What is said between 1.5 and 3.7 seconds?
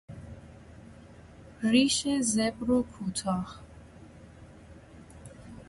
ریش زبر و کوتاه